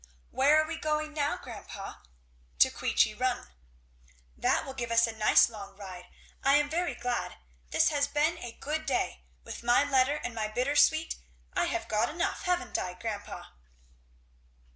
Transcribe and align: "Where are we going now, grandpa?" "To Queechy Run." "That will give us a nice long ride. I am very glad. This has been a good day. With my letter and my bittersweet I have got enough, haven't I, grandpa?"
"Where 0.31 0.59
are 0.59 0.65
we 0.67 0.77
going 0.77 1.13
now, 1.13 1.37
grandpa?" 1.37 1.97
"To 2.57 2.71
Queechy 2.71 3.13
Run." 3.13 3.49
"That 4.35 4.65
will 4.65 4.73
give 4.73 4.89
us 4.91 5.05
a 5.05 5.11
nice 5.15 5.47
long 5.47 5.77
ride. 5.77 6.07
I 6.43 6.55
am 6.55 6.71
very 6.71 6.95
glad. 6.95 7.35
This 7.69 7.89
has 7.89 8.07
been 8.07 8.39
a 8.39 8.53
good 8.59 8.87
day. 8.87 9.21
With 9.43 9.61
my 9.61 9.83
letter 9.83 10.15
and 10.15 10.33
my 10.33 10.47
bittersweet 10.47 11.17
I 11.53 11.65
have 11.65 11.87
got 11.87 12.09
enough, 12.09 12.45
haven't 12.45 12.79
I, 12.79 12.95
grandpa?" 12.95 13.49